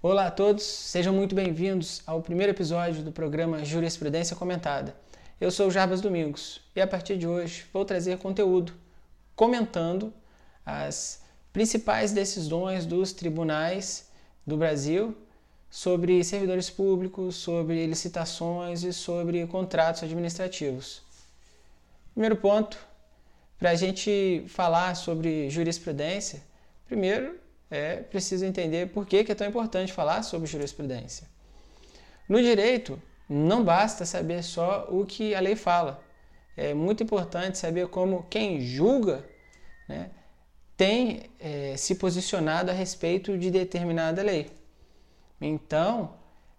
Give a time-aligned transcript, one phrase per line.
[0.00, 4.94] Olá a todos, sejam muito bem-vindos ao primeiro episódio do programa Jurisprudência Comentada.
[5.40, 8.72] Eu sou Jarbas Domingos e a partir de hoje vou trazer conteúdo
[9.34, 10.14] comentando
[10.64, 11.20] as
[11.52, 14.08] principais decisões dos tribunais
[14.46, 15.16] do Brasil
[15.68, 21.02] sobre servidores públicos, sobre licitações e sobre contratos administrativos.
[22.12, 22.78] Primeiro ponto,
[23.58, 26.40] para a gente falar sobre jurisprudência,
[26.86, 31.26] primeiro é preciso entender por que, é tão importante falar sobre jurisprudência.
[32.28, 36.02] No direito, não basta saber só o que a lei fala.
[36.56, 39.24] É muito importante saber como quem julga
[39.88, 40.10] né,
[40.76, 44.50] tem é, se posicionado a respeito de determinada lei.
[45.40, 46.14] Então,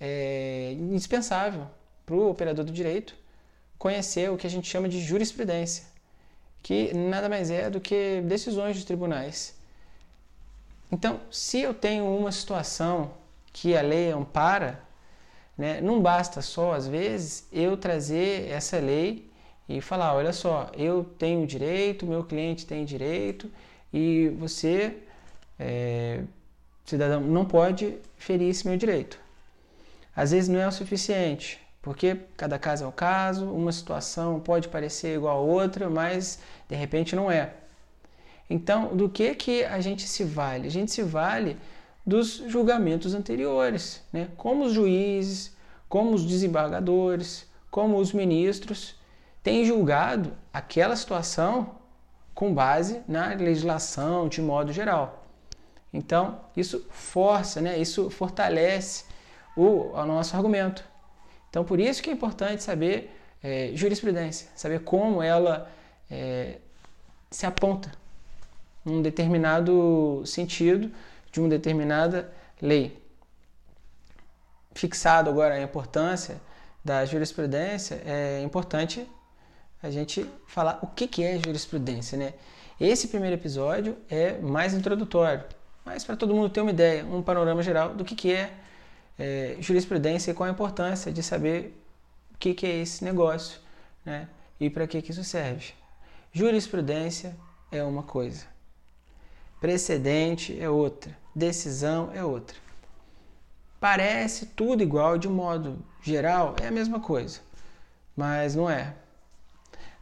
[0.00, 1.66] é indispensável
[2.06, 3.14] para o operador do direito
[3.78, 5.84] conhecer o que a gente chama de jurisprudência,
[6.62, 9.54] que nada mais é do que decisões dos tribunais.
[10.92, 13.12] Então, se eu tenho uma situação
[13.50, 14.78] que a lei ampara,
[15.56, 19.30] né, não basta só, às vezes, eu trazer essa lei
[19.66, 23.50] e falar: olha só, eu tenho direito, meu cliente tem direito
[23.92, 24.98] e você,
[25.58, 26.22] é,
[26.84, 29.18] cidadão, não pode ferir esse meu direito.
[30.14, 34.68] Às vezes não é o suficiente, porque cada caso é um caso, uma situação pode
[34.68, 36.38] parecer igual a outra, mas
[36.68, 37.61] de repente não é.
[38.48, 40.66] Então, do que que a gente se vale?
[40.66, 41.56] A gente se vale
[42.04, 44.28] dos julgamentos anteriores, né?
[44.36, 45.56] Como os juízes,
[45.88, 48.96] como os desembargadores, como os ministros
[49.42, 51.76] têm julgado aquela situação
[52.34, 55.26] com base na legislação de modo geral.
[55.92, 57.78] Então, isso força, né?
[57.78, 59.04] isso fortalece
[59.56, 60.82] o, o nosso argumento.
[61.50, 65.70] Então, por isso que é importante saber é, jurisprudência, saber como ela
[66.10, 66.56] é,
[67.30, 67.92] se aponta
[68.84, 70.90] num determinado sentido
[71.30, 73.00] de uma determinada lei.
[74.74, 76.40] Fixado agora a importância
[76.84, 79.06] da jurisprudência, é importante
[79.82, 82.34] a gente falar o que é jurisprudência, né?
[82.80, 85.44] Esse primeiro episódio é mais introdutório,
[85.84, 88.52] mas para todo mundo ter uma ideia, um panorama geral do que é
[89.18, 91.78] é, jurisprudência e qual a importância de saber
[92.34, 93.60] o que, que é esse negócio
[94.04, 94.28] né?
[94.58, 95.72] e para que, que isso serve.
[96.32, 97.36] Jurisprudência
[97.70, 98.46] é uma coisa,
[99.62, 102.56] precedente é outra, decisão é outra.
[103.80, 107.40] Parece tudo igual, de modo geral, é a mesma coisa,
[108.14, 108.94] mas não é.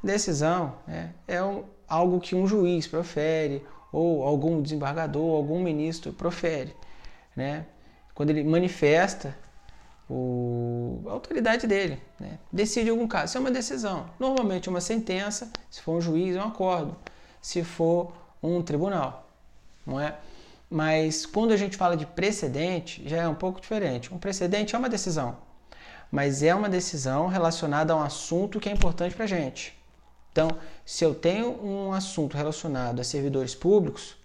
[0.02, 6.74] Decisão né, é um, algo que um juiz profere, ou algum desembargador, algum ministro profere.
[7.36, 7.64] Né?
[8.20, 9.34] quando ele manifesta
[10.06, 12.38] o, a autoridade dele, né?
[12.52, 13.26] decide algum caso.
[13.26, 14.10] Isso é uma decisão.
[14.18, 16.94] Normalmente uma sentença, se for um juiz, é um acordo,
[17.40, 19.29] se for um tribunal,
[19.86, 20.16] não é?
[20.68, 24.12] Mas quando a gente fala de precedente, já é um pouco diferente.
[24.14, 25.36] Um precedente é uma decisão,
[26.10, 29.76] mas é uma decisão relacionada a um assunto que é importante para a gente.
[30.30, 30.48] Então,
[30.86, 34.16] se eu tenho um assunto relacionado a servidores públicos,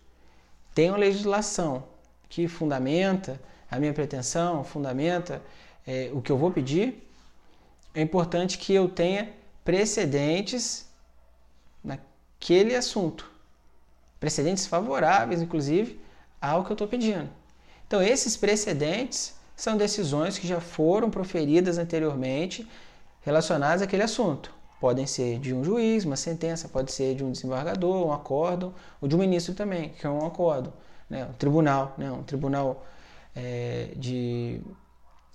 [0.78, 1.84] uma legislação
[2.30, 3.40] que fundamenta
[3.72, 5.42] a minha pretensão, fundamenta
[5.88, 7.10] é, o que eu vou pedir,
[7.94, 9.32] é importante que eu tenha
[9.64, 10.86] precedentes
[11.84, 13.35] naquele assunto.
[14.20, 16.00] Precedentes favoráveis, inclusive,
[16.42, 17.30] ao que eu estou pedindo.
[17.88, 22.68] Então, esses precedentes são decisões que já foram proferidas anteriormente
[23.22, 24.54] relacionadas àquele assunto.
[24.80, 29.08] Podem ser de um juiz, uma sentença, pode ser de um desembargador, um acórdão, ou
[29.08, 30.74] de um ministro também, que é um acórdão,
[31.10, 31.26] né?
[31.26, 32.12] um tribunal, né?
[32.12, 32.86] um tribunal
[33.36, 34.62] é, de,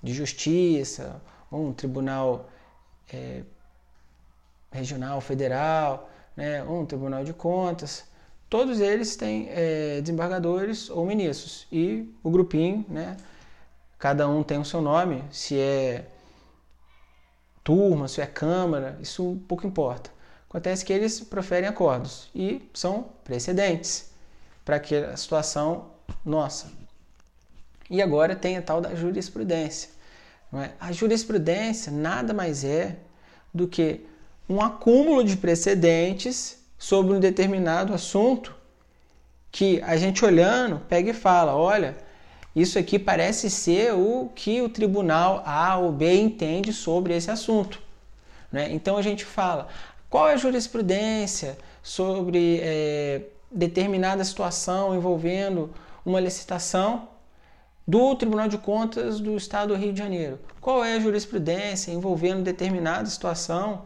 [0.03, 1.21] de justiça,
[1.51, 2.49] ou um tribunal
[3.13, 3.43] é,
[4.71, 8.05] regional, federal, né, ou um tribunal de contas,
[8.51, 11.67] todos eles têm é, desembargadores ou ministros.
[11.71, 13.17] E o grupinho, né,
[13.99, 16.05] cada um tem o seu nome, se é
[17.63, 20.11] turma, se é câmara, isso pouco importa.
[20.49, 24.11] Acontece que eles proferem acordos e são precedentes
[24.65, 25.93] para aquela situação
[26.25, 26.73] nossa.
[27.89, 29.91] E agora tem a tal da jurisprudência.
[30.53, 30.71] É?
[30.81, 32.97] A jurisprudência nada mais é
[33.55, 34.05] do que
[34.49, 38.57] um acúmulo de precedentes sobre um determinado assunto
[39.53, 41.95] que a gente olhando pega e fala: olha,
[42.57, 47.79] isso aqui parece ser o que o tribunal A ou B entende sobre esse assunto.
[48.51, 48.73] Né?
[48.73, 49.69] Então a gente fala:
[50.09, 53.23] qual é a jurisprudência sobre é,
[53.53, 55.71] determinada situação envolvendo
[56.05, 57.09] uma licitação
[57.87, 60.39] do Tribunal de Contas do Estado do Rio de Janeiro.
[60.61, 63.83] Qual é a jurisprudência envolvendo determinada situação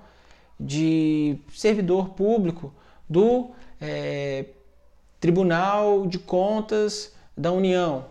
[0.61, 2.73] de servidor público
[3.09, 4.47] do é,
[5.21, 8.07] Tribunal de Contas da União?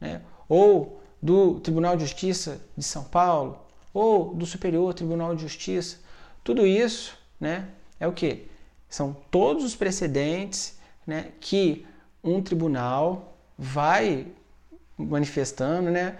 [0.00, 0.22] Né?
[0.48, 3.58] Ou do Tribunal de Justiça de São Paulo
[3.92, 5.96] ou do Superior Tribunal de Justiça.
[6.44, 8.46] Tudo isso né, é o que?
[8.88, 11.84] São todos os precedentes né, que
[12.22, 14.26] um tribunal vai
[14.96, 16.16] manifestando né,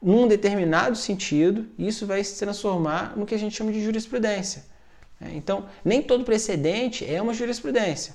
[0.00, 4.64] num determinado sentido, e isso vai se transformar no que a gente chama de jurisprudência.
[5.30, 8.14] Então, nem todo precedente é uma jurisprudência.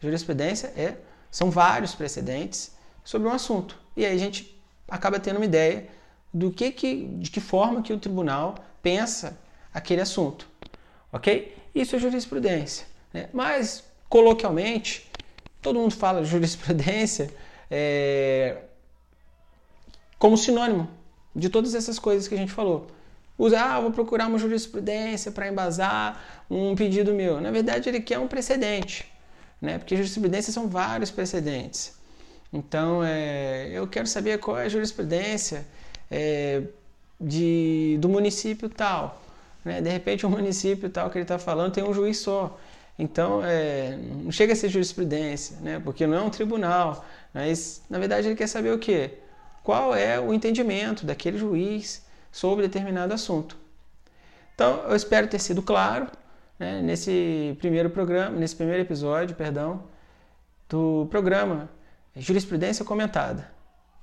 [0.00, 0.96] Jurisprudência é,
[1.30, 2.72] são vários precedentes
[3.04, 3.78] sobre um assunto.
[3.96, 5.88] E aí a gente acaba tendo uma ideia
[6.32, 9.38] do que, que de que forma que o tribunal pensa
[9.72, 10.48] aquele assunto.
[11.12, 11.56] Ok?
[11.74, 12.86] Isso é jurisprudência.
[13.12, 13.28] Né?
[13.32, 15.10] Mas, coloquialmente,
[15.60, 17.30] todo mundo fala jurisprudência
[17.70, 18.62] é,
[20.18, 20.88] como sinônimo
[21.34, 22.88] de todas essas coisas que a gente falou.
[23.40, 27.40] Usar, ah, vou procurar uma jurisprudência para embasar um pedido meu.
[27.40, 29.10] Na verdade, ele quer um precedente
[29.60, 29.78] né?
[29.78, 31.92] Porque jurisprudência são vários precedentes.
[32.52, 35.66] Então, é, eu quero saber qual é a jurisprudência
[36.10, 36.62] é,
[37.20, 39.22] de, do município tal.
[39.64, 39.80] Né?
[39.80, 42.58] De repente, o município tal que ele está falando tem um juiz só.
[42.98, 45.80] Então, é, não chega a ser jurisprudência, né?
[45.82, 47.04] porque não é um tribunal.
[47.32, 49.18] Mas, na verdade, ele quer saber o quê?
[49.62, 53.56] Qual é o entendimento daquele juiz sobre determinado assunto.
[54.54, 56.06] Então, eu espero ter sido claro
[56.58, 59.84] né, nesse primeiro programa, nesse primeiro episódio, perdão,
[60.68, 61.70] do programa
[62.14, 63.50] Jurisprudência Comentada.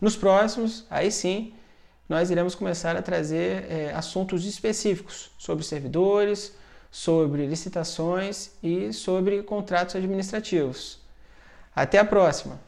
[0.01, 1.53] Nos próximos, aí sim,
[2.09, 6.53] nós iremos começar a trazer é, assuntos específicos sobre servidores,
[6.89, 10.99] sobre licitações e sobre contratos administrativos.
[11.75, 12.59] Até a próxima!